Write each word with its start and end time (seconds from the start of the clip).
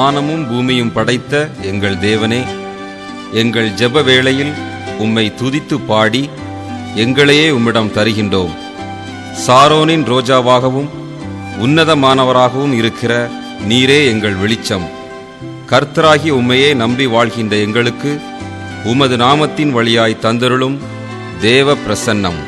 வானமும் 0.00 0.42
பூமியும் 0.48 0.92
படைத்த 0.92 1.34
எங்கள் 1.70 1.96
தேவனே 2.04 2.42
எங்கள் 3.40 3.68
ஜெப 3.80 4.02
வேளையில் 4.04 4.52
உம்மை 4.98 5.24
துதித்து 5.38 5.76
பாடி 5.86 6.22
எங்களையே 7.02 7.46
உம்மிடம் 7.56 7.90
தருகின்றோம். 7.96 8.54
சாரோனின் 9.44 10.04
ரோஜாவாகவும் 10.12 10.88
உன்னதமானவராகவும் 11.64 12.74
இருக்கிற 12.80 13.12
நீரே 13.68 13.98
எங்கள் 14.12 14.36
வெளிச்சம். 14.42 14.86
கர்த்தராகி 15.70 16.30
உம்மையே 16.38 16.70
நம்பி 16.82 17.06
வாழ்கின்ற 17.14 17.56
எங்களுக்கு 17.66 18.12
உமது 18.92 19.16
நாமத்தின் 19.16 19.74
வழியாய் 19.76 20.22
தந்தருளும் 20.22 20.78
தேவ 21.40 21.76
பிரசன்னம். 21.84 22.40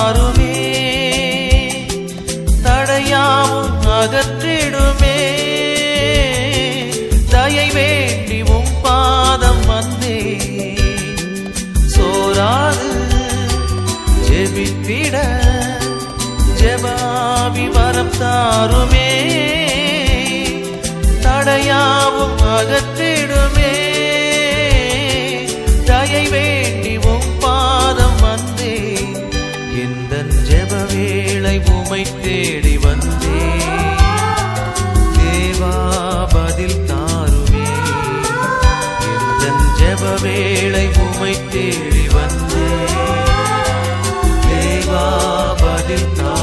வரம் 0.00 0.22
தாருமே 0.36 0.56
தடையாவும் 2.62 3.72
அகற்றிடுமே. 3.82 5.18
தயை 7.28 7.70
வேண்டி 7.70 8.42
உம் 8.42 8.80
பாதம் 8.82 9.66
வந்தே. 9.66 10.36
சோராது 11.86 12.90
ஜெபித்திட 14.30 15.16
ஜெபாவி 16.60 17.66
வரம் 17.68 18.12
தாருமே. 18.20 19.10
தடையாவும் 21.22 22.40
அகற்றிடுமே 22.40 22.99
வேளை 31.50 31.70
உமை 31.70 32.06
தேடி 32.22 32.78
வந்தே. 32.78 33.58
தேவா 35.16 35.74
பதில் 36.32 36.84
தாருமே. 36.86 37.66
எந்த 39.40 39.64
ஜெப 39.78 40.22
வேளை 40.22 40.88
உமை 40.98 41.48
தேடி 41.48 42.08
வந்தே. 42.08 42.68
தேவா 44.46 45.04
பதில் 45.60 46.12
தாரு 46.12 46.39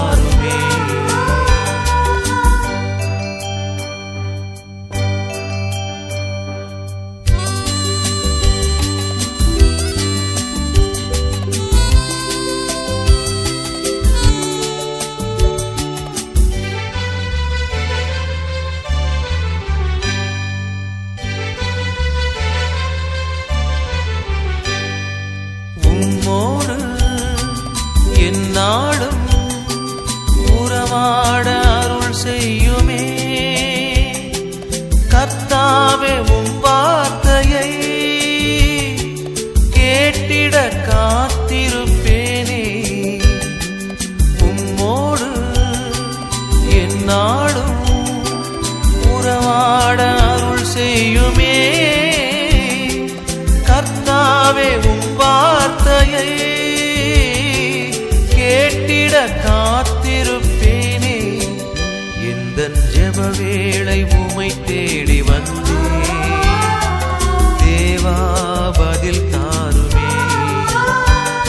வேளை 63.37 63.99
உமை 64.19 64.49
தேடி 64.66 65.22
வந்தே 65.22 65.81
தேவா 67.61 68.16
பதில் 68.78 69.23
தாருமே. 69.34 70.09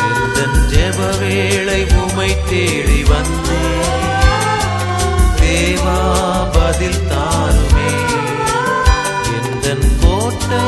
எந்த 0.08 0.38
ஜெப 0.72 0.98
வேளை 1.20 1.80
உமை 2.02 2.30
தேடி 2.50 3.00
வந்தே 3.02 3.62
தேவா 5.40 5.98
பதில் 6.52 7.02
தாருமே. 7.12 7.90
எந்தன் 9.38 9.88
கோட்டை 10.00 10.64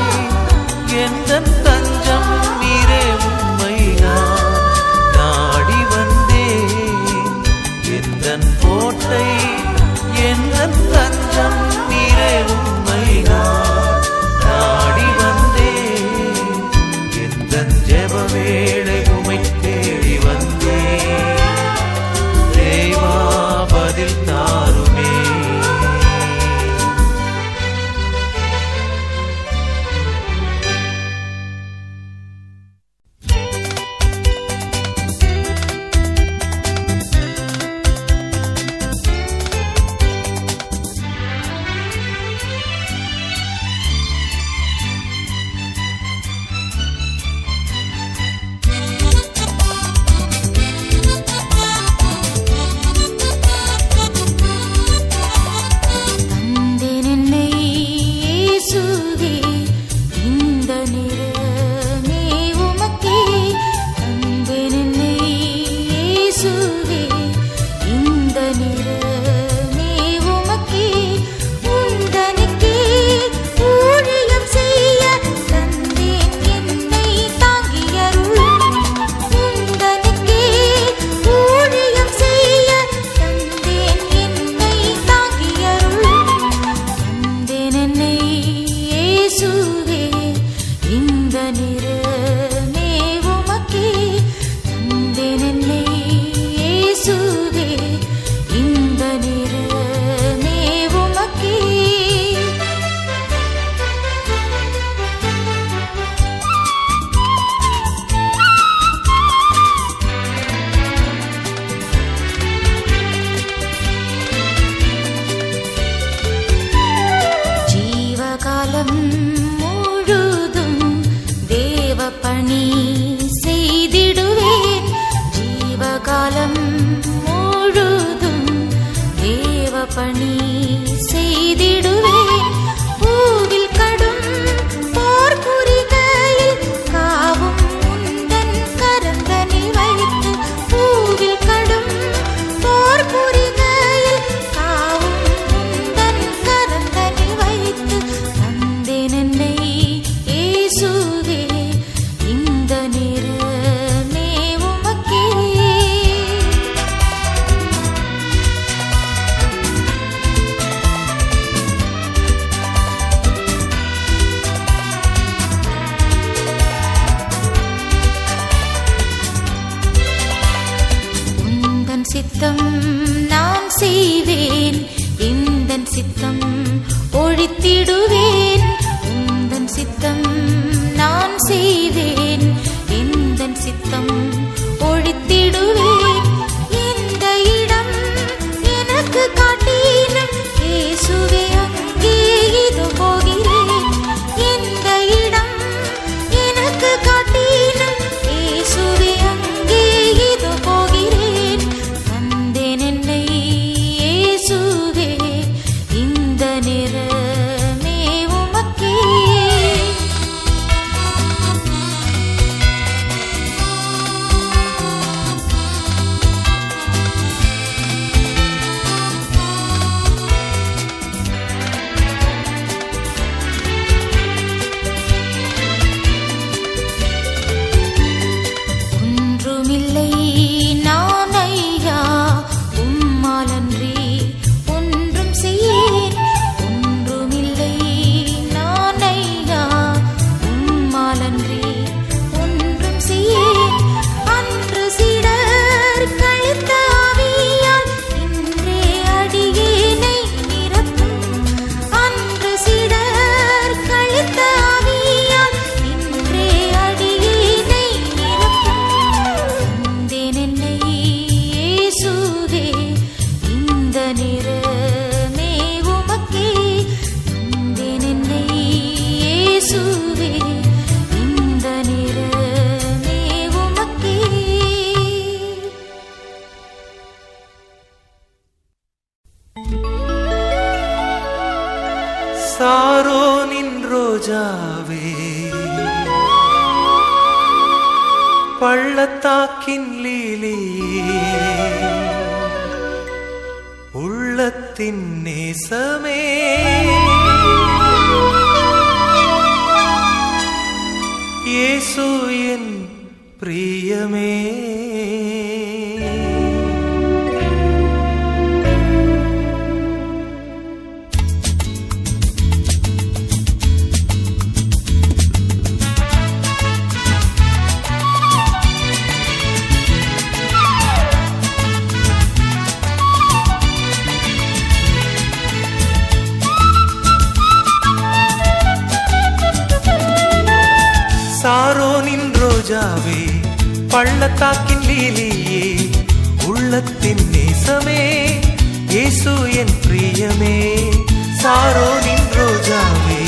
யாரோ 341.71 341.91
நின் 342.05 342.31
ரோஜாவே 342.37 343.19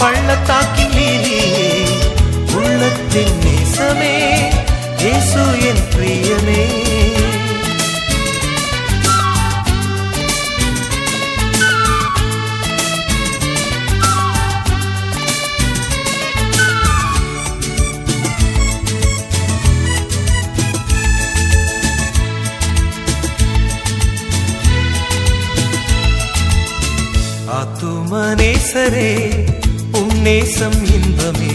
பள்ளத்தாக்கின் 0.00 0.90
லீலியே 0.90 1.44
உள்ளத்தின் 2.54 3.36
நேசமே 3.44 4.16
இயேசு 5.02 5.44
என் 5.70 5.84
பிரியமே. 5.94 6.62
நேசம் 30.22 30.80
இன்பமே 30.94 31.54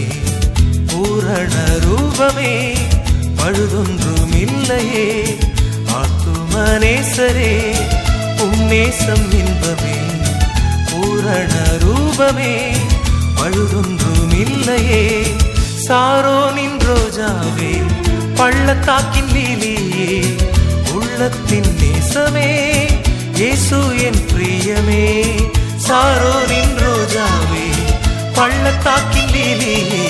பூரண 0.85 1.53
ரூபமே 1.83 2.51
பழுதொன்றும் 3.35 4.33
இல்லையே. 4.39 5.07
ஆத்துமனேசரே 5.99 7.53
உன்னேசம் 8.37 9.27
இன்பமே 9.41 9.97
பூரண 10.91 11.53
ரூபமே 11.83 12.53
பழுதொன்றும் 13.35 14.33
இல்லையே. 14.39 15.03
சாரோ 15.87 16.37
ரோஜாவே 16.87 17.73
பள்ளத்தாக்கின் 18.35 19.31
லீலியே 19.31 20.21
உள்ளத்தின் 20.93 21.71
நேசமே 21.81 22.49
இயேசு 23.35 23.79
என் 23.97 24.21
பிரியமே. 24.29 25.05
சாரோ 25.87 26.33
ரோஜாவே 26.83 27.64
பள்ளத்தாக்கின் 28.35 29.31
லீலியே 29.31 30.07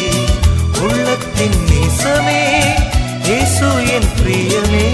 உள்ளத்தின் 0.82 1.58
நேசமே 1.70 2.42
இயேசு 3.24 3.68
என் 3.94 4.10
பிரியமே. 4.18 4.88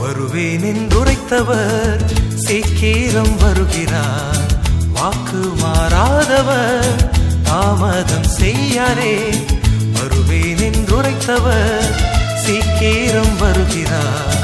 வருவேன் 0.00 0.64
என்றுரைத்தவர் 0.64 2.02
சீக்கிரம் 2.36 3.36
வருகிறார். 3.36 4.46
வாக்கு 4.92 5.40
மாறாதவர் 5.62 6.96
தாமதம் 7.42 8.28
செய்யாரே 8.38 9.14
வருவேன் 9.92 10.62
என்றுரைத்தவர் 10.68 11.88
சீக்கிரம் 12.50 13.34
வருகிறார். 13.40 14.38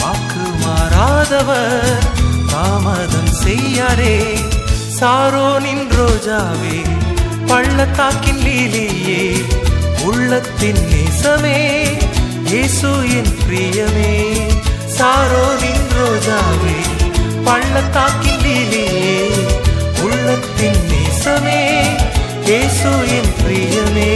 வாக்கு 0.00 0.44
மாறாதவர் 0.62 2.06
தாமதம் 2.52 3.32
செய்யாரே 3.42 4.16
சாரோனின் 4.96 5.84
ரோஜாவே 5.98 6.78
பள்ளத்தாக்கின் 7.50 8.40
லீலியே 8.46 9.22
உள்ளத்தின் 10.08 10.80
நேசமே 10.92 11.60
இயேசு 12.52 12.90
என் 13.18 13.32
பிரியமே. 13.44 14.12
சாரோனின் 14.96 15.86
ரோஜாவே 15.98 16.78
பள்ளத்தாக்கின் 17.48 18.42
லீலியே 18.46 19.16
உள்ளத்தின் 20.06 20.80
நேசமே 20.92 21.62
இயேசு 22.50 22.92
என் 23.18 23.34
பிரியமே. 23.40 24.12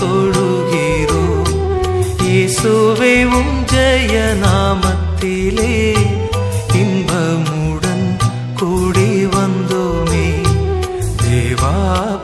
தொழுகிறோம் 0.00 1.52
இயேசுவே 2.22 3.24
உம் 3.24 3.64
ஜெய 3.64 4.34
நாமத்திலே 4.42 5.96
இன்பமுடன் 6.72 8.16
கூடி 8.56 9.26
வந்தோமே. 9.26 10.42
தேவா 11.22 11.74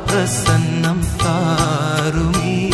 பிரசன்னம் 0.07 1.05
தாருமே. 1.25 2.71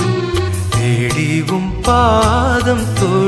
தேடிவும் 0.77 1.81
பாதம் 1.83 2.87
தோ 3.01 3.22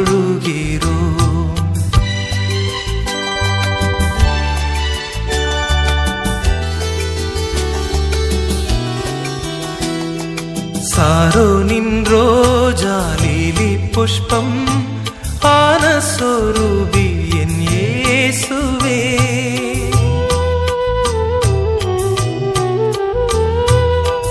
പുഷ്പം 13.95 14.49
ആനസ്വരൂപി 15.53 17.07
എൻ 17.43 17.53
യേസുവേ 17.67 19.01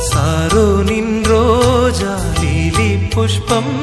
സാരോ 0.10 0.68
നിൻ 0.90 1.08
ரோஜா 1.32 2.14
லீலி 2.40 2.92
புஷ்பம் 3.14 3.74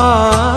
पा 0.00 0.49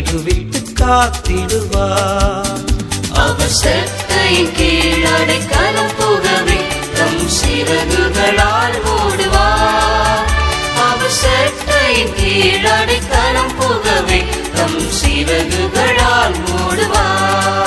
வீடு 0.00 0.18
விட்டு 0.26 0.60
காத்திடுவார். 0.80 2.60
அவர் 3.14 3.54
செத்தை 3.56 4.28
கீழடை 4.58 5.36
கலப்புகவே 5.52 6.56
தம் 6.96 7.20
சிறகுகளால் 7.36 8.78
ஓடுவார் 8.94 10.30
அவர் 10.86 11.16
செத்தை 11.20 11.84
கீழடை 12.18 12.98
கலம் 13.10 13.54
புகவே 13.58 14.20
தம் 14.56 14.80
சிறகுகளால் 15.00 16.38
ஓடுவார் 16.56 17.59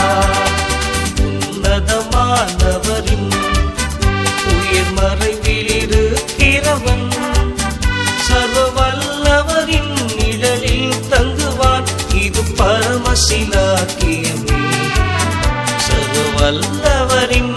வல்லவரின் 16.43 17.52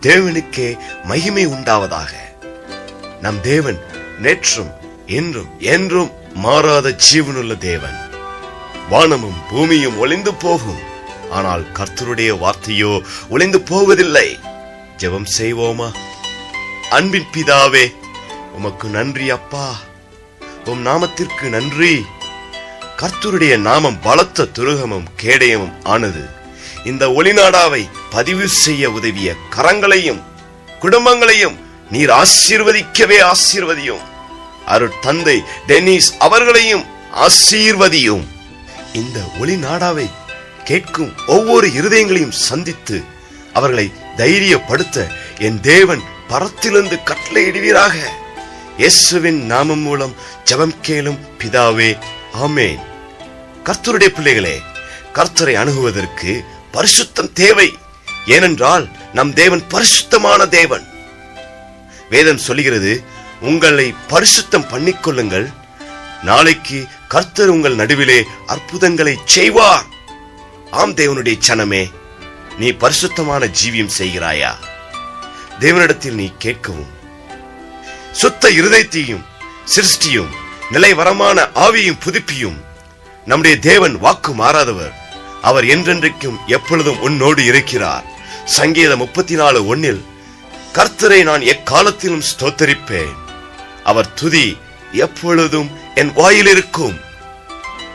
தேவனுக்கே 0.00 0.78
மகிமை 1.04 1.46
உண்டாவதாக. 1.46 2.12
நம் 3.20 3.40
தேவன் 3.40 3.78
நேற்றும் 4.22 4.72
இன்றும் 5.06 5.48
என்றும் 5.58 6.10
மாறாத 6.34 6.96
ஜீவனுள்ள 7.12 7.58
தேவன். 7.58 8.10
வானமும் 8.88 9.36
பூமியும் 9.50 9.98
ஒளிந்து 9.98 10.34
போகும். 10.34 10.78
ஆனால் 11.30 11.64
கர்த்தருடைய 11.72 12.38
வார்த்தையோ 12.38 13.02
ஒளிந்து 13.28 13.60
போவதில்லை. 13.60 14.38
ஜெபம் 14.96 15.26
செய்வோமா? 15.38 15.92
அன்பின் 16.90 17.26
பிதாவே 17.32 17.92
உமக்கு 18.52 18.88
நன்றி 18.88 19.30
அப்பா. 19.30 19.74
உம் 20.64 20.86
நாமத்திற்கு 20.86 21.48
நன்றி. 21.48 22.04
கர்த்தருடைய 23.02 23.56
நாமம் 23.56 24.00
பலத்த 24.00 24.44
துருகமும் 24.56 25.06
கேடயமும் 25.22 25.72
ஆனது. 25.82 26.20
இந்த 26.84 27.08
ஒளிநாடாவை 27.08 27.80
பதிவு 28.10 28.48
செய்ய 28.48 28.90
உதவிய 28.90 29.34
கரங்களையும் 29.54 30.20
குடும்பங்களையும் 30.82 31.56
நீர் 31.90 32.10
ஆசீர்வதிக்கவே 32.10 33.18
ஆசீர்வதியும். 33.30 34.04
அருட்தந்தை 34.66 35.36
டென்னிஸ் 35.66 36.10
அவர்களையும் 36.18 36.84
ஆசீர்வதியும். 37.26 38.24
இந்த 38.92 39.20
ஒளிநாடாவை 39.40 40.06
கேட்கும் 40.64 41.12
ஒவ்வொரு 41.26 41.68
இருதயங்களையும் 41.68 42.38
சந்தித்து 42.48 43.04
அவர்களை 43.52 43.92
தைரியப்படுத்த 44.16 45.06
என் 45.38 45.60
தேவன் 45.60 46.02
பரத்திலிருந்து 46.28 46.98
கட்டளையிடுவீராக. 47.10 47.96
இயேசுவின் 48.78 49.42
நாமம் 49.46 49.84
மூலம் 49.88 50.16
ஜெபம் 50.44 50.78
கேளும் 50.88 51.20
பிதாவே 51.38 51.92
ஆமேன். 52.46 52.80
கர்த்தருடைய 53.64 54.08
பிள்ளைகளே 54.08 54.62
கர்த்தரை 55.14 55.54
அணுகுவதற்கு 55.54 56.44
பரிசுத்தம் 56.72 57.32
தேவை. 57.32 57.78
ஏனென்றால் 58.26 58.88
நம் 59.12 59.32
தேவன் 59.32 59.62
பரிசுத்தமான 59.68 60.46
தேவன். 60.46 60.84
வேதம் 62.10 62.38
சொல்கிறது 62.38 63.02
உங்களை 63.40 63.94
பரிசுத்தம் 64.08 64.68
பண்ணிக்கொள்ளுங்கள் 64.72 65.52
நாளைக்கு 66.22 66.86
கர்த்தர் 67.08 67.48
உங்கள் 67.48 67.74
நடுவிலே 67.74 68.24
அற்புதங்களை 68.46 69.18
செய்வார். 69.24 69.86
ஆம் 70.70 70.94
தேவனுடைய 70.94 71.36
சனமே 71.46 71.90
நீ 72.58 72.70
பரிசுத்தமான 72.70 73.46
ஜீவியம் 73.46 73.96
செய்கிறாயா? 73.98 74.52
தேவனிடத்தில் 75.60 76.18
நீ 76.20 76.32
கேட்கவும் 76.44 76.92
சுத்த 78.12 78.50
இருதயத்தையும் 78.50 79.24
சிருஷ்டியும் 79.74 80.30
நிலைவரமான 80.70 81.48
ஆவியும் 81.54 82.00
புதுப்பியும் 82.04 82.58
நம்முடைய 83.24 83.58
தேவன் 83.58 83.98
வாக்கு 83.98 84.32
மாறாதவர். 84.32 84.92
அவர் 85.42 85.64
என்றென்றைக்கும் 85.64 86.38
எப்பொழுதும் 86.46 87.00
உன்னோடு 87.00 87.44
இருக்கிறார். 87.44 88.04
சங்கீதம் 88.44 88.98
முப்பத்தி 88.98 89.34
நாலு 89.34 89.66
ஒன்னில் 89.66 90.04
கர்த்தரை 90.72 91.22
நான் 91.22 91.40
எக்காலத்திலும் 91.40 92.22
ஸ்தோத்தரிப்பேன். 92.22 93.14
அவர் 93.84 94.14
துதி 94.14 94.56
எப்பொழுதும் 94.92 95.70
என் 95.94 96.12
வாயில் 96.12 96.46
இருக்கும். 96.46 96.98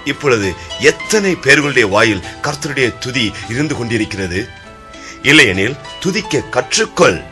இப்பொழுது 0.05 0.53
எத்தனை 0.79 1.35
பேர்களுடைய 1.35 1.87
வாயில் 1.87 2.23
கர்த்தருடைய 2.41 2.97
துதி 2.97 3.33
இருந்து 3.49 3.75
கொண்டிருக்கிறது? 3.75 4.47
இல்லையெனில் 5.21 5.77
துதிக்க 5.99 6.43
கற்றுக்கொள். 6.51 7.23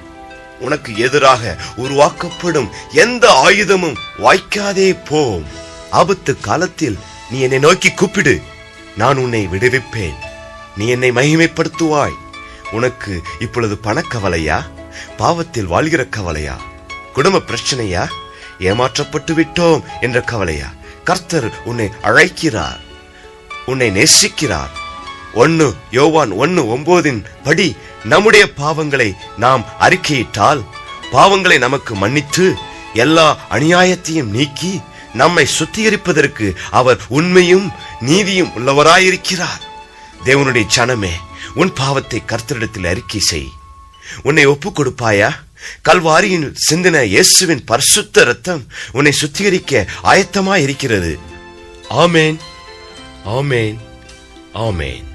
உனக்கு 0.59 0.97
எதிராக 0.97 1.57
உருவாக்கப்படும் 1.75 2.69
எந்த 2.91 3.27
ஆயுதமும் 3.45 3.95
வாய்க்காதே 4.17 4.97
போம். 5.09 5.45
ஆபத்து 5.91 6.39
காலத்தில் 6.39 6.97
நீ 7.29 7.39
என்னை 7.39 7.59
நோக்கி 7.59 7.91
கூப்பிடு. 7.91 8.41
நான் 8.97 9.17
உன்னை 9.17 9.47
விடுவிப்பேன். 9.47 10.15
நீ 10.75 10.87
என்னை 10.87 11.11
மகிமைப்படுத்துவாய். 11.11 12.15
உனக்கு 12.71 13.21
இப்பொழுது 13.39 13.77
பணக்கவலையா? 13.83 14.63
பாவத்தில் 15.17 15.65
வாழ்கிற 15.65 16.05
கவலையா? 16.05 16.61
குடும்ப 17.13 17.37
பிரச்சனையா? 17.37 18.07
ஏமாற்றப்பட்டு 18.59 19.33
விட்டோம் 19.33 19.83
என்ற 20.01 20.21
கவலையா? 20.21 20.67
கர்த்தர் 21.03 21.63
உன்னை 21.63 21.89
அழைக்கிறார். 22.01 22.79
உன்னை 23.65 23.89
நேசிக்கிறார். 23.89 24.69
ஒன்னு 25.33 25.73
யோவான் 25.91 26.31
ஒன்னு 26.31 26.77
ஒன்பதின் 26.77 27.25
படி 27.43 27.75
நம்முடைய 28.03 28.47
பாவங்களை 28.57 29.13
நாம் 29.37 29.65
அறிக்கையிட்டால் 29.79 30.65
பாவங்களை 31.11 31.57
நமக்கு 31.57 31.95
மன்னித்து 31.95 32.55
எல்லா 32.93 33.37
அநியாயத்தையும் 33.51 34.23
நீக்கி 34.23 34.81
நம்மை 35.15 35.47
சுத்திகரிப்பதற்கு 35.59 36.55
அவர் 36.71 36.99
உண்மையும் 37.07 37.71
நீதியும் 37.99 38.51
உள்ளவராயிருக்கிறார். 38.55 39.61
தேவனுடைய 40.25 40.67
ஜனமே 40.75 41.11
உன் 41.55 41.73
பாவத்தை 41.73 42.23
கர்த்தரிடத்தில் 42.27 42.87
அறிக்கை 42.87 43.19
செய். 43.19 43.49
உன்னை 44.23 44.45
ஒப்புக் 44.45 44.79
கொடுப்பாயா 44.79 45.35
கல்வாரியின் 45.89 46.55
சிந்தின 46.71 47.03
இயேசுவின் 47.03 47.63
பரிசுத்த 47.63 48.23
ரத்தம் 48.23 48.67
உன்னை 48.91 49.13
சுத்திகரிக்க 49.21 49.87
ஆயத்தமாய் 50.03 50.61
இருக்கிறது 50.61 51.19
ஆமேன். 51.89 52.37
ஆமேன். 53.25 53.77
ஆமேன். 54.53 55.14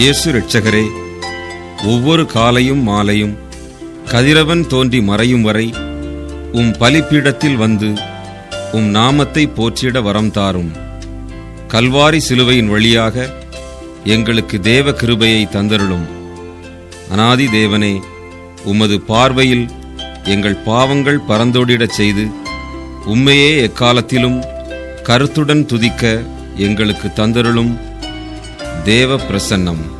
இயேசு 0.00 0.32
ரட்சகரே 0.32 0.82
ஒவ்வொரு 1.92 2.26
காலையும் 2.26 2.82
மாலையும் 2.82 3.32
கதிரவன் 4.10 4.62
தோன்றி 4.66 5.00
மறையும் 5.00 5.42
வரை 5.42 5.64
உம் 6.58 6.70
பலிப்பீடத்தில் 6.80 7.56
வந்து 7.56 7.88
உம் 8.76 8.88
நாமத்தை 8.90 9.44
போற்றிட 9.56 10.02
வரம் 10.02 10.30
தாரும். 10.30 10.70
கல்வாரி 11.72 12.20
சிலுவையின் 12.28 12.68
வழியாக 12.68 13.26
எங்களுக்கு 14.04 14.60
தேவ 14.60 14.92
கிருபையை 14.92 15.42
தந்தருளும். 15.56 16.06
அனாதி 17.12 17.46
தேவனே 17.58 17.94
உமது 18.64 18.98
பார்வையில் 19.00 19.66
எங்கள் 20.24 20.62
பாவங்கள் 20.70 21.20
பறந்தோடிடச் 21.28 21.98
செய்து 22.00 22.26
உம்மையே 23.06 23.52
எக்காலத்திலும் 23.68 24.40
கருத்துடன் 25.02 25.66
துதிக்க 25.66 26.22
எங்களுக்கு 26.56 27.08
தந்தருளும். 27.08 27.72
देवप्रसन्नम्। 28.84 29.99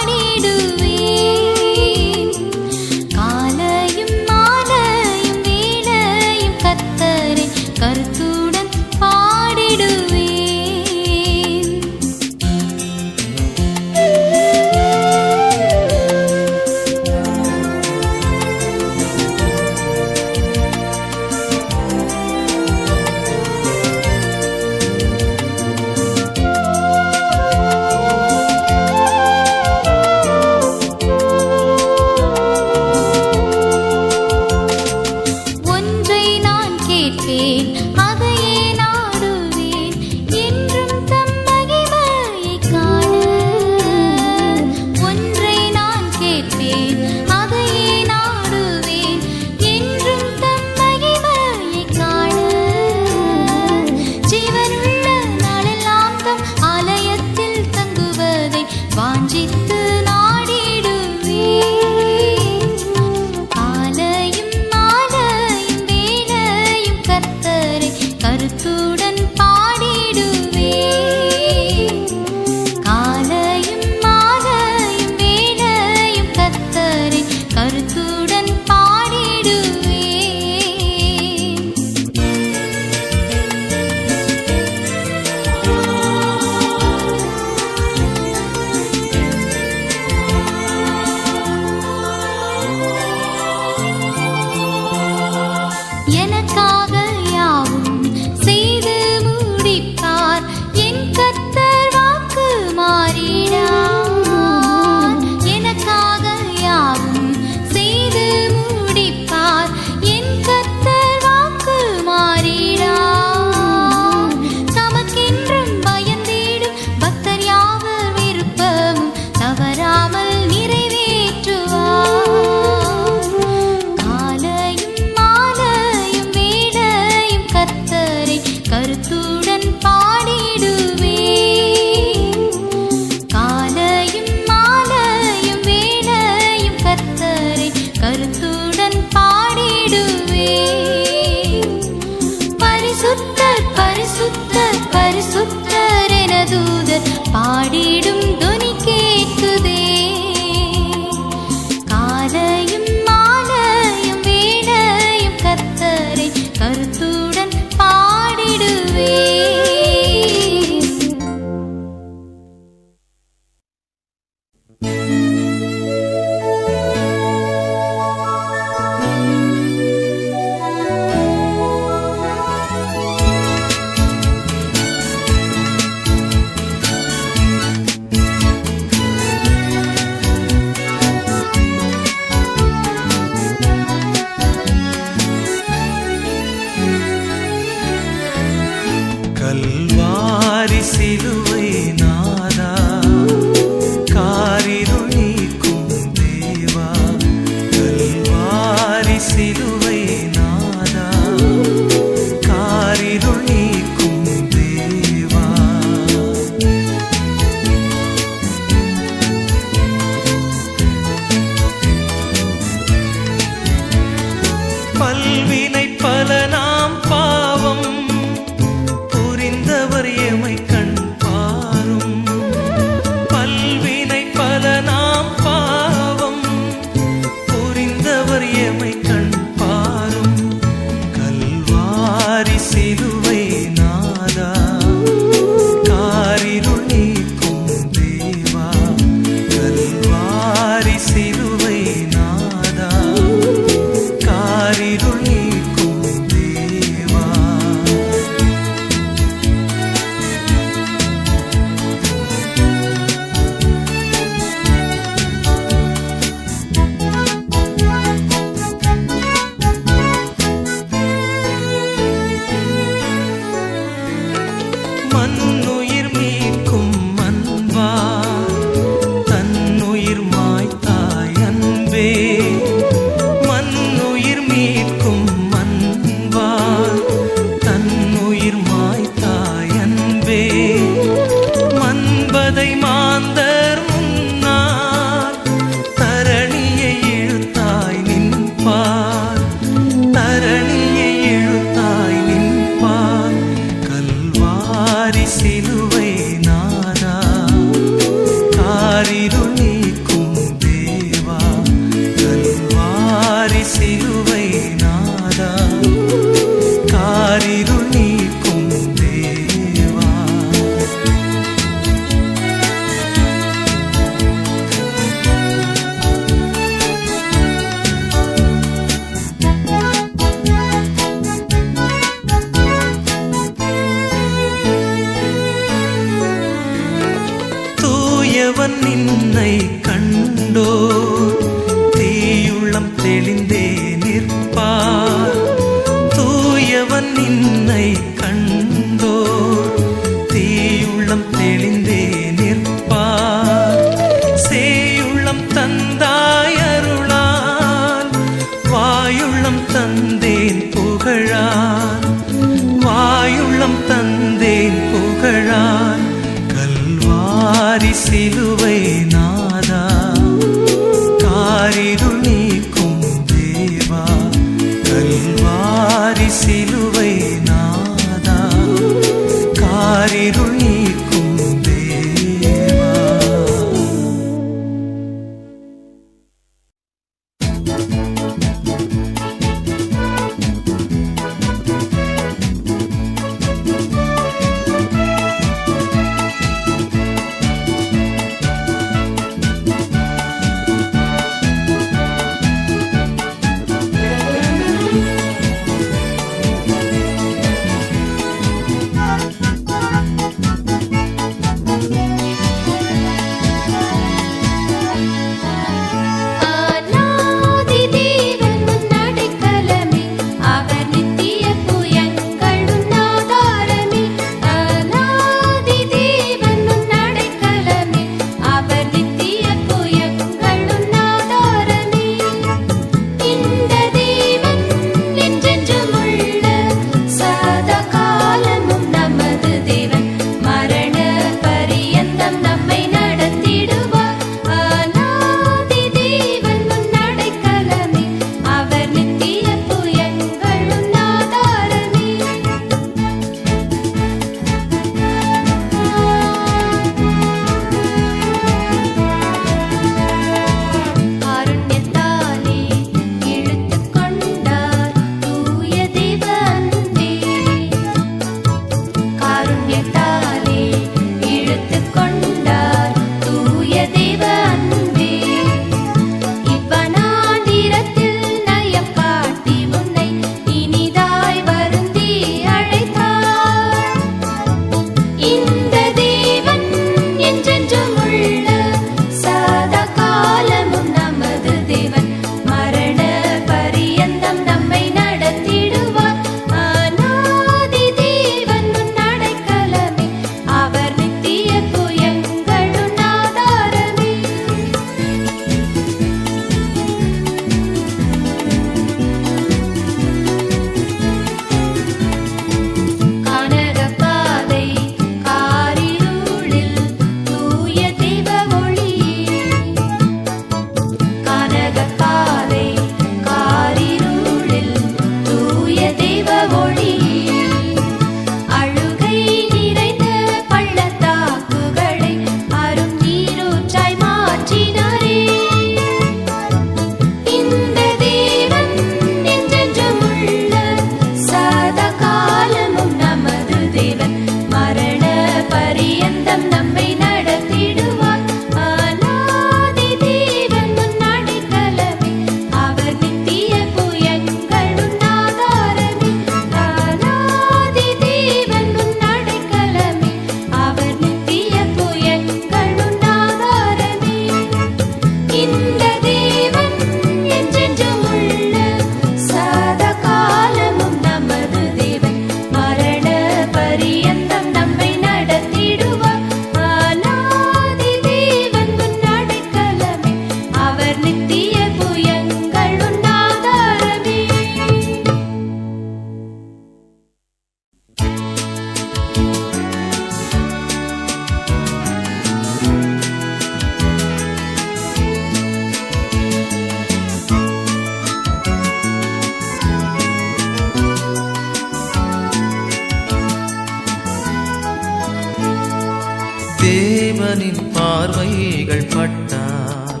தேவனின் 597.24 597.60
பார்வைகள் 597.72 598.88
பட்டால் 598.94 600.00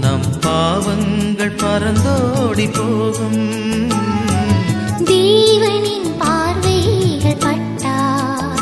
நம் 0.00 0.26
பாவங்கள் 0.40 1.54
பறந்தோடி 1.62 2.66
போகும். 2.70 3.44
தேவனின் 5.10 6.10
பார்வைகள் 6.18 7.38
பட்டால் 7.44 8.60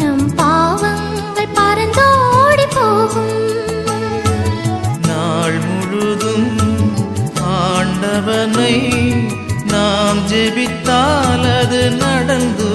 நம் 0.00 0.24
பாவங்கள் 0.34 1.50
பறந்தோடி 1.58 2.66
போகும். 2.76 3.34
நாள் 5.08 5.58
முழுதும் 5.66 6.48
ஆண்டவனை 7.58 8.74
நாம் 9.66 10.22
ஜெபித்தால் 10.32 11.48
அது 11.58 11.82
நடந்து 11.98 12.69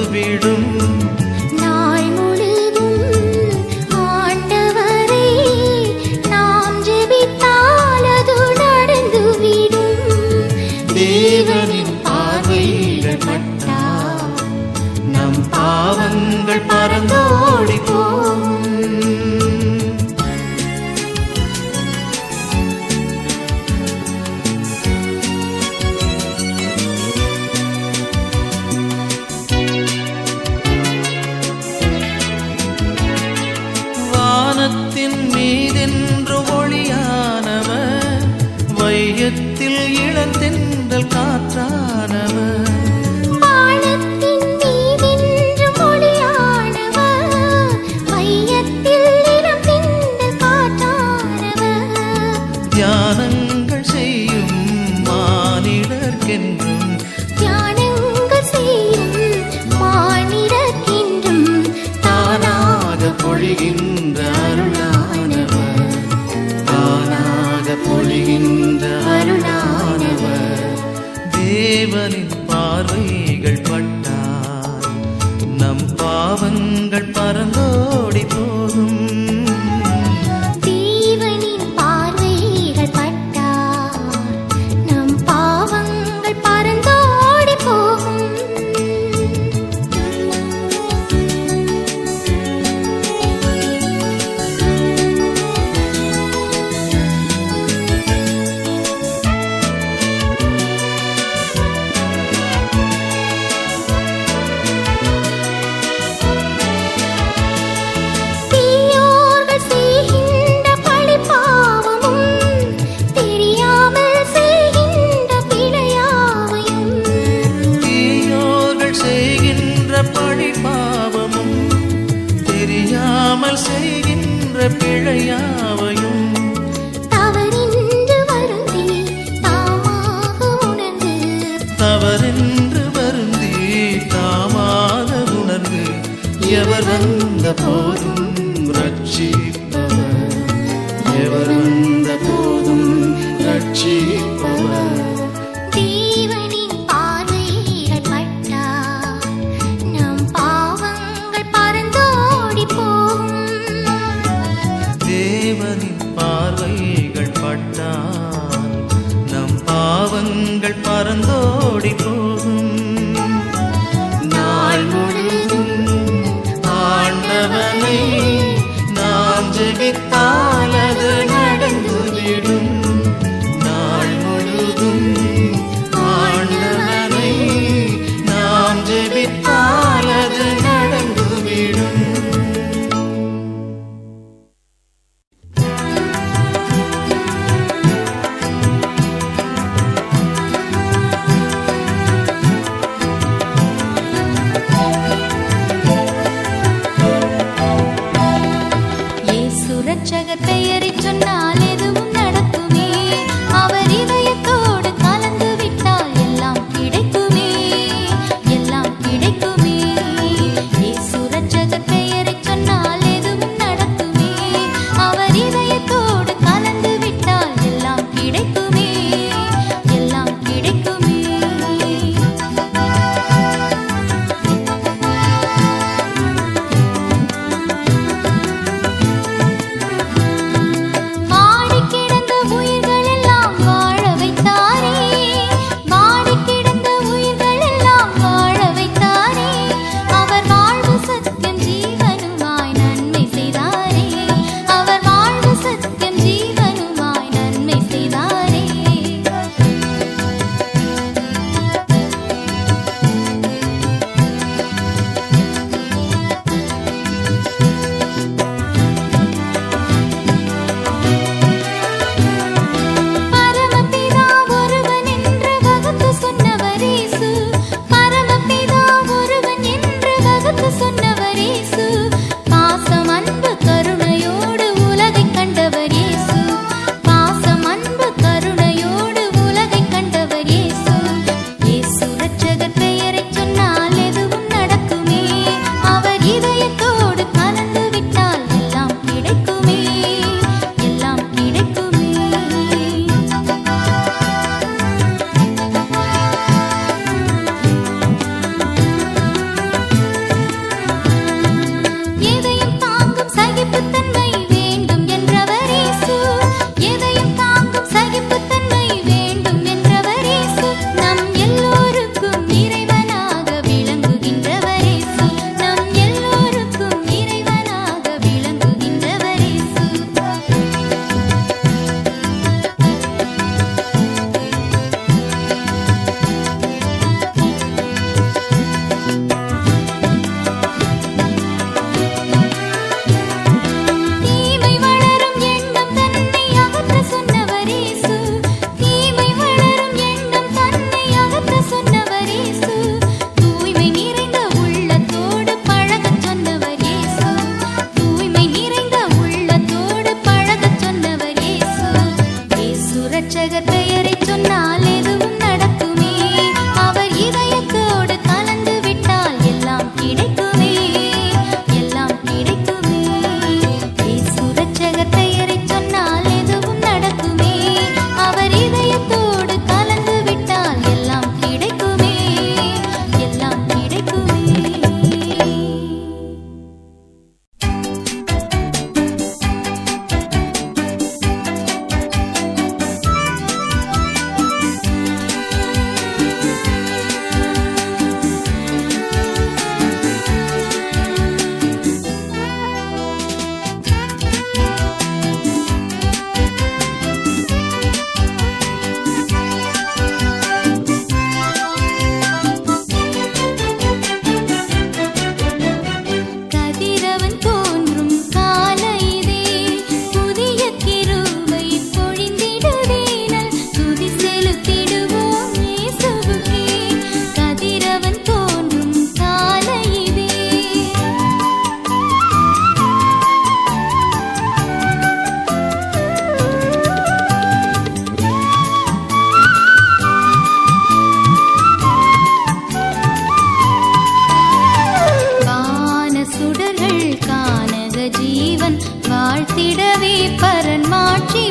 பரன் 439.98 440.86
மாட்சிமையே 440.90 441.45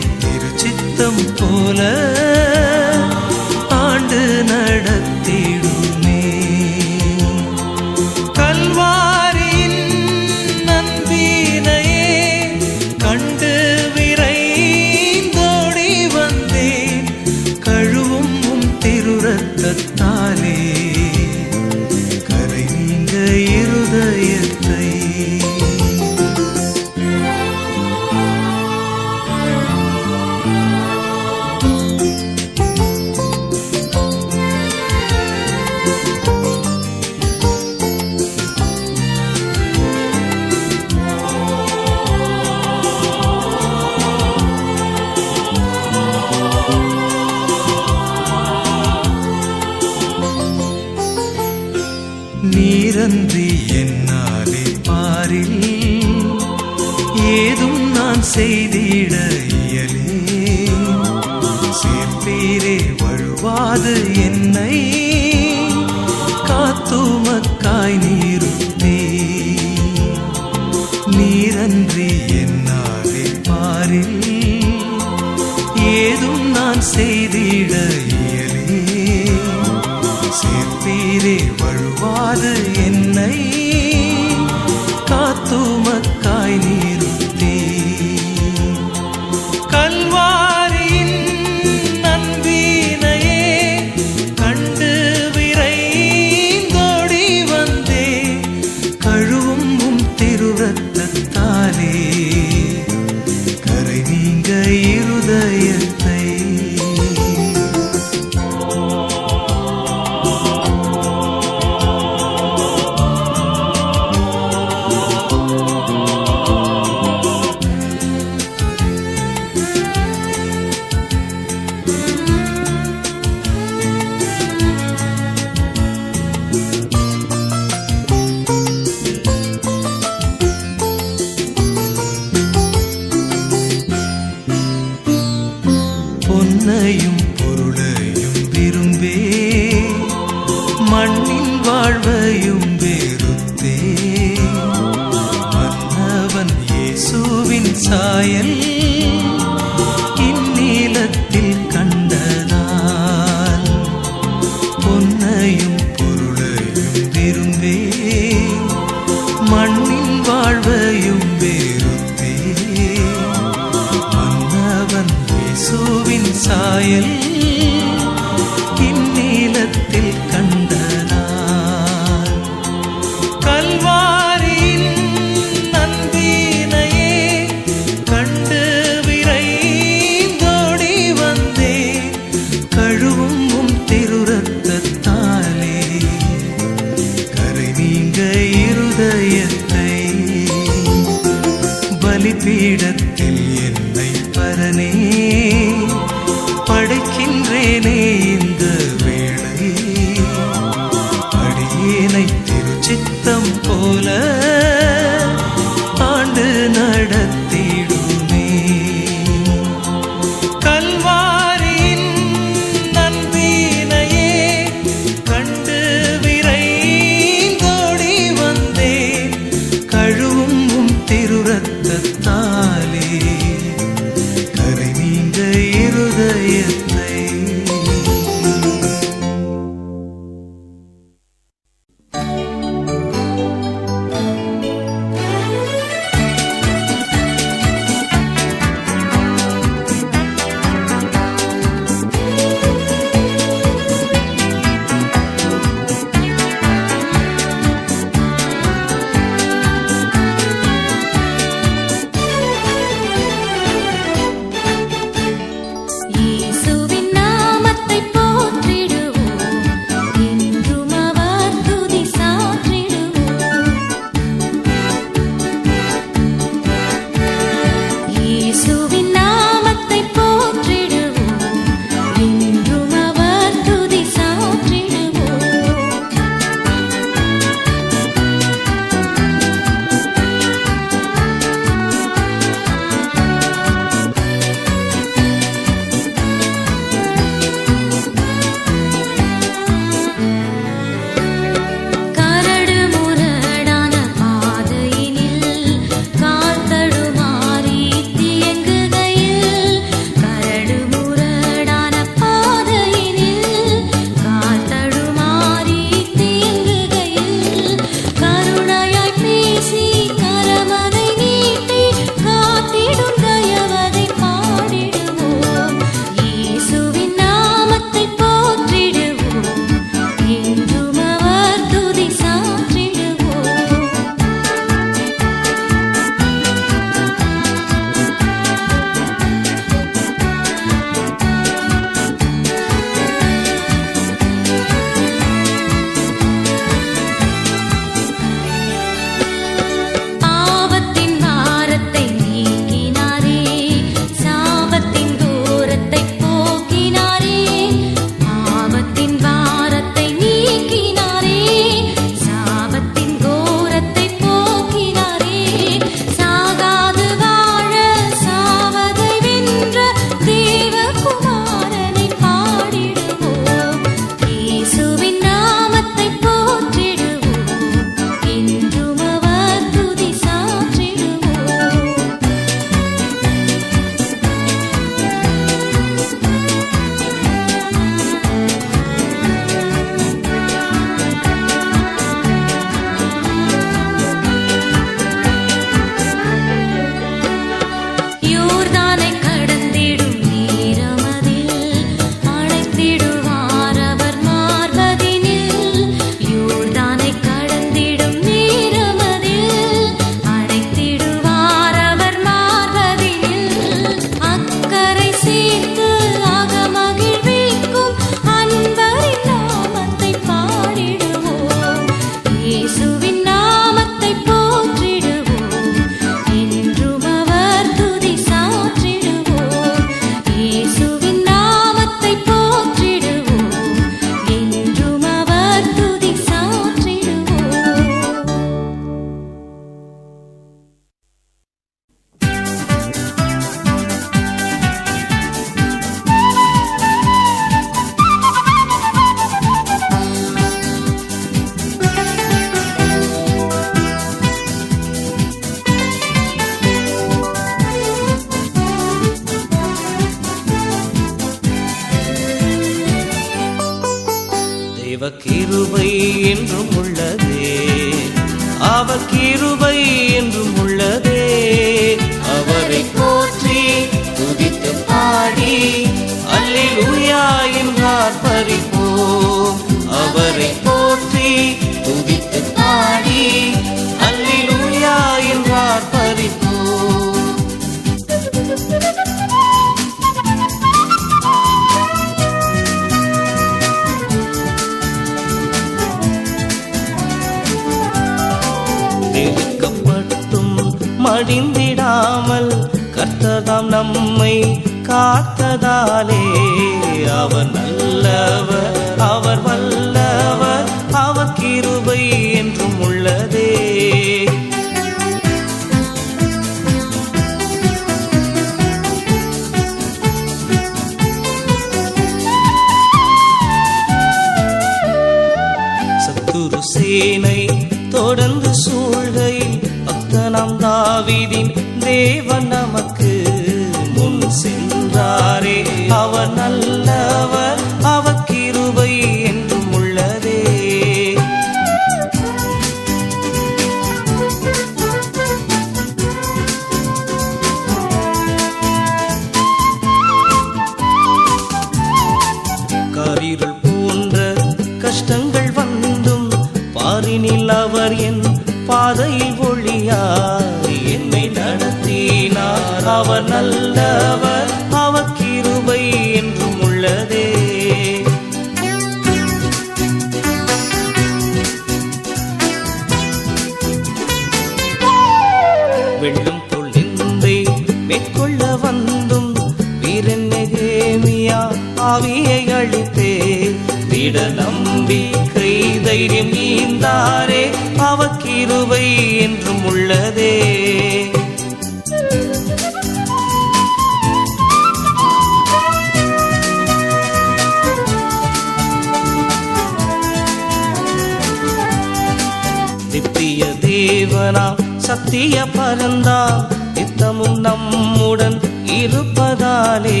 நித்திய 592.90 593.44
தேவனா 593.60 594.54
சத்திய 594.76 595.46
பரந்தா 595.56 596.46
நித்தமும் 596.74 597.40
நம்முடன் 597.40 598.40
இருப்பதாலே. 598.64 600.00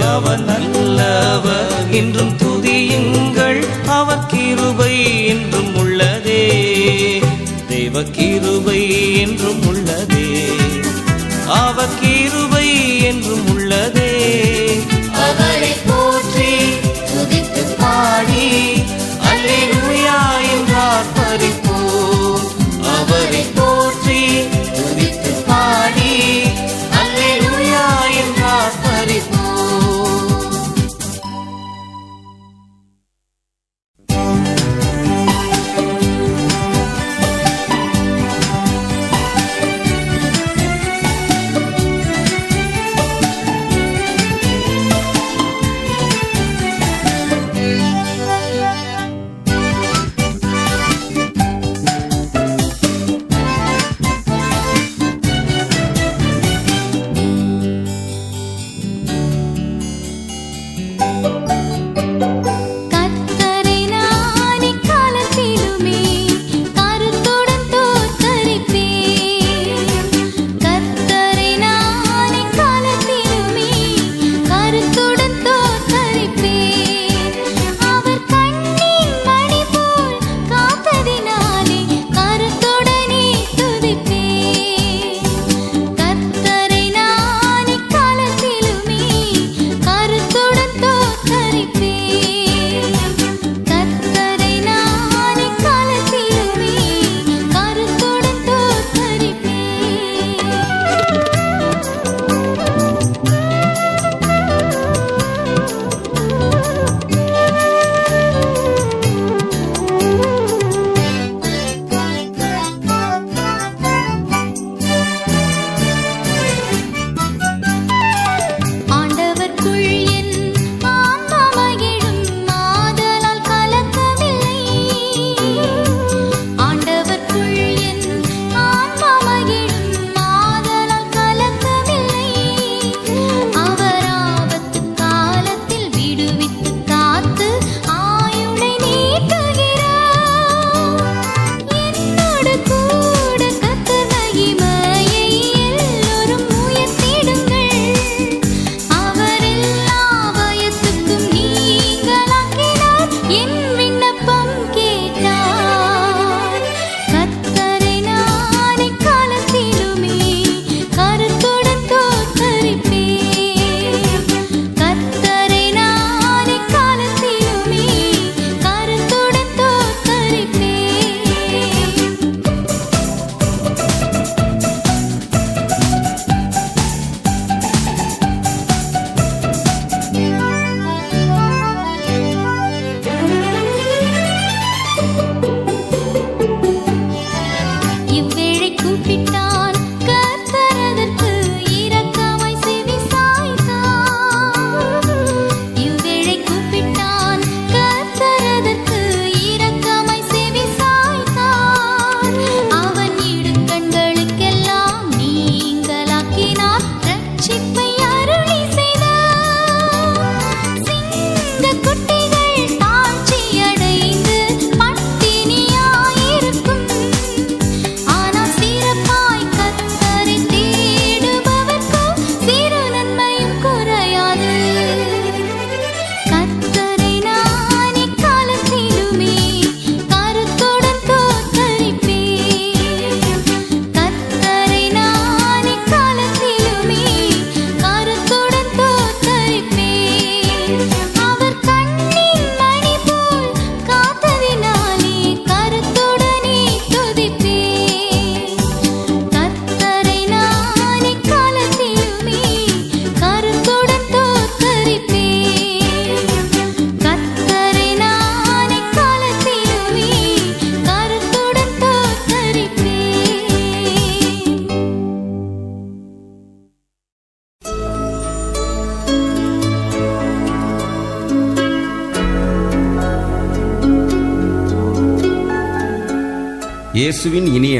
அவன் 0.00 0.44
நல்லவர் 0.44 1.90
இன்றும் 1.90 2.36
துதியுங்கள். 2.36 3.64
அவர் 3.86 4.26
கிருபை 4.26 5.26
என்றும் 5.26 5.76
உள்ளதே. 5.76 6.62
தேவ 7.68 8.02
கிருபை 8.02 9.12
என்றும் 9.20 9.62
உள்ளதே. 9.62 10.44
அவர் 11.46 11.98
கிருபை 12.00 13.02
என்றும் 13.02 13.45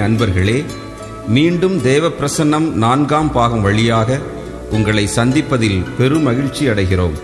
நண்பர்களே 0.06 0.64
அன்பர்களே 0.64 1.28
மீண்டும் 1.28 1.80
தேவ 1.80 2.08
பிரசன்னம் 2.08 2.72
நான்காம் 2.72 3.32
பாகம் 3.32 3.60
வழியாக 3.60 4.18
உங்களை 4.70 5.08
சந்திப்பதில் 5.16 5.84
பெருமகிழ்ச்சி 5.98 6.64
அடைகிறோம். 6.72 7.14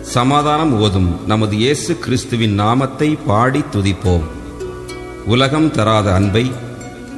சமாதானம் 0.00 0.80
ஓதும் 0.80 1.20
நமது 1.26 1.56
இயேசு 1.56 1.98
கிறிஸ்துவின் 1.98 2.54
நாமத்தை 2.54 3.18
பாடி 3.26 3.64
துதிப்போம். 3.74 4.22
உலகம் 5.26 5.70
தராத 5.70 6.14
அன்பை 6.14 6.52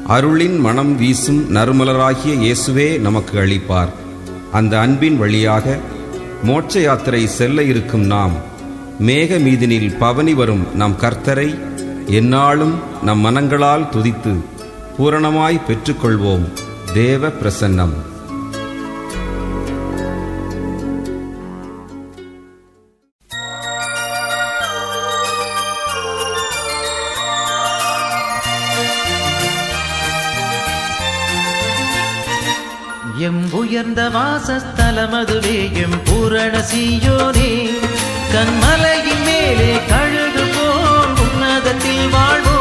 அருளின் 0.07 0.59
மனம் 0.61 0.97
வீசும் 0.97 1.55
நறுமலராகிய 1.55 2.35
இயேசுவே 2.35 2.99
நமக்கு 2.99 3.39
அளிப்பார். 3.39 3.93
அந்த 4.53 4.81
அன்பின் 4.81 5.17
வழியாக 5.17 5.79
மோட்ச 6.45 6.81
யாத்திரை 6.81 7.27
செல்ல 7.27 7.63
இருக்கும் 7.63 8.07
நாம் 8.07 8.33
மேக 9.01 9.39
மீதினில் 9.39 9.97
பவனி 9.99 10.35
வரும் 10.35 10.67
நம் 10.75 10.97
கர்த்தரை 11.01 11.59
எந்நாளும் 12.07 12.75
நம் 13.03 13.19
மனங்களால் 13.19 13.89
துதித்து 13.89 14.51
பூரணமாய் 14.99 15.61
பெற்றுக்கொள்வோம். 15.69 16.53
தேவ 16.95 17.29
பிரசன்னம். 17.29 17.95
எம் 33.19 33.53
உயர்ந்த 33.53 34.09
வாசஸ்தலமதுவே 34.09 35.73
எம் 35.73 36.03
பூரண 36.05 36.65
சீயோனே 36.75 37.51
கண்மலையின் 38.33 39.25
மேலே 39.25 39.79
கழுகு 39.89 40.45
போல் 40.55 41.15
உன்னதத்தில் 41.25 42.09
வாழ்வோம். 42.09 42.52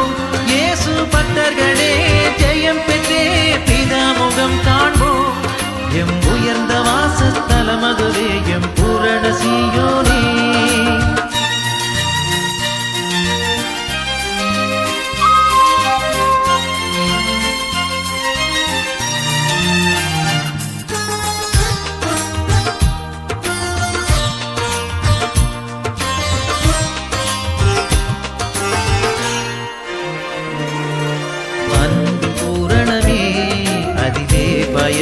இயேசு 1.02 1.14
பக்தர்களே 1.14 1.94
ஜெயம் 2.40 2.80
பெற்றே 2.86 3.22
பிதாமுகம் 3.68 4.58
காண்போம். 4.66 5.40
எம் 6.00 6.14
உயர்ந்த 6.32 6.74
வாசஸ்தலமதுவே 6.86 8.28
எம் 8.54 8.68
பூரண 8.76 9.24
சீயோனே. 9.40 10.20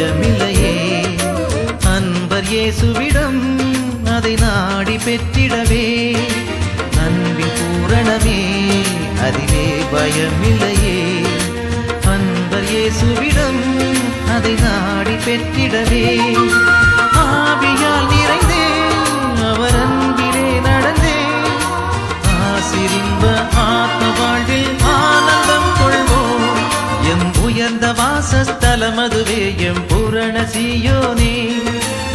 பயமில்லையே 0.01 0.75
அன்பர் 1.95 2.47
இயேசுவிடம் 2.53 3.41
அதை 4.17 4.33
நாடி 4.35 4.97
பெற்றிடவே. 4.97 5.83
அன்பின் 7.05 7.53
பூரணமே 7.59 8.39
அதிலே 9.27 9.67
பயமில்லையே. 9.93 10.97
அன்பர் 12.15 12.69
இயேசுவிடம் 12.73 13.63
அதை 14.37 14.55
நாடி 14.65 15.17
பெற்றிடவே. 15.27 16.05
மதுவே 28.97 29.57
எம் 29.57 29.87
பூரண 29.87 30.49
சீயோனே. 30.53 31.63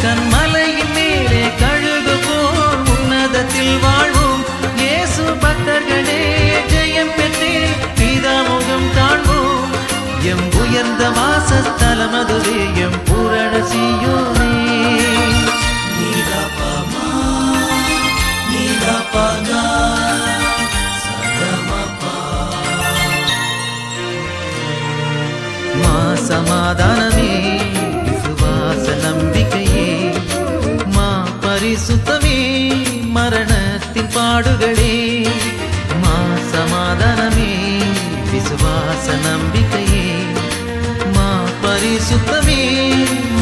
கண்மலையின் 0.02 0.92
மேலே 0.94 1.48
கழுகு 1.60 2.16
போல் 2.26 2.82
உன்னதத்தில் 2.94 3.78
வாழ்வோம். 3.78 4.42
இயேசு 4.76 5.22
பக்தர்களே 5.22 6.20
ஜெயம் 6.72 7.14
பெற்றே 7.16 7.54
பிதாமுகம் 7.98 8.88
காண்போம். 8.96 9.72
எம் 10.22 10.52
உயர்ந்த 10.52 11.10
வாசஸ்தலம் 11.10 12.24
அதுவே 12.24 12.58
எம் 12.74 13.04
பூரண 13.04 13.56
சியோனே. 13.72 14.65
சமாதானமே 26.66 27.32
விசுவாச 28.06 28.84
நம்பிக்கையே 29.02 29.84
மா 30.94 31.10
பரிசுத்தமே 31.42 32.38
மரணத்தின் 33.16 34.10
பாடுகளே. 34.14 34.96
மா 36.02 36.16
சமாதானமே 36.52 37.52
விசுவாச 38.32 39.06
நம்பிக்கையே 39.28 40.08
மா 41.16 41.28
பரிசுத்தமே 41.64 42.60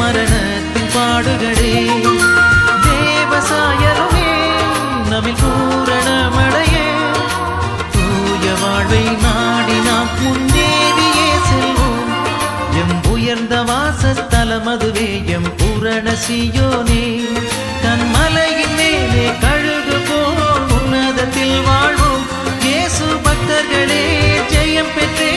மரணத்தின் 0.02 0.92
பாடுகளே. 0.96 1.72
வாசஸ்தலம் 14.64 14.72
அதுவே 14.72 15.08
எம் 15.26 15.48
பூரண 15.56 16.06
தன் 17.82 18.04
மலையின் 18.14 18.74
மேலே 18.78 19.24
கழுகு 19.42 19.96
போல் 20.08 20.70
உன்னதத்தில் 20.76 21.58
வாழ்வோம். 21.66 22.24
இயேசு 22.62 23.06
பக்தர்களே 23.24 24.04
ஜெயம் 24.52 24.92
பெற்றே 24.96 25.30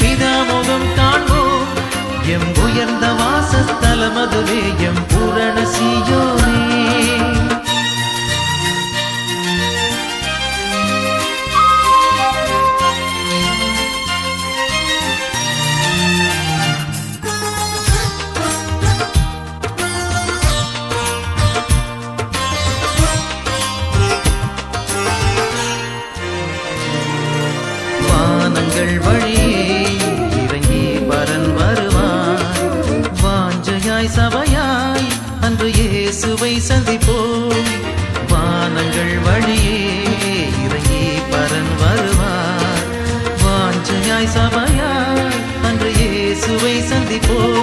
பிதாமுகம் 0.00 0.88
காண்போம். 0.96 1.64
எம் 2.34 2.50
உயர்ந்த 2.64 3.06
வாசஸ்தலமதுவே 3.20 4.62
எம் 4.88 5.02
பூரண 5.12 5.56
சியோனே 5.74 6.43
இயேசுவை 46.66 46.76
சந்திப்போம் 46.90 47.53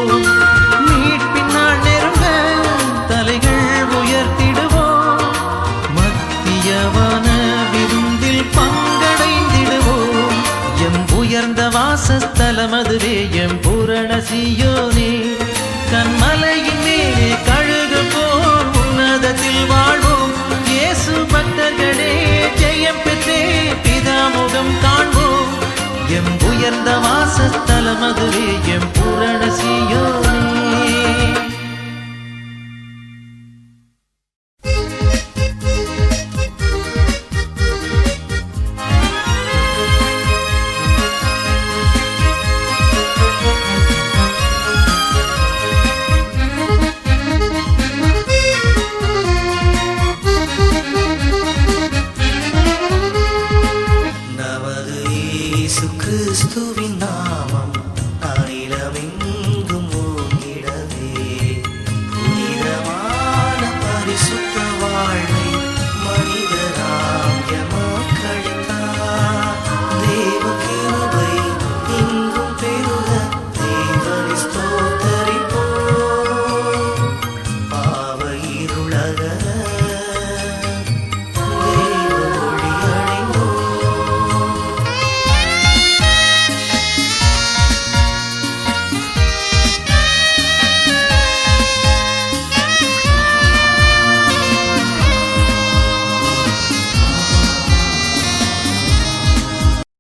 உயர்ந்த 26.63 26.91
வாசஸ்தலம் 27.03 28.03
அதுவே 28.07 28.47
எம் 28.73 28.89
பூரண 28.95 29.41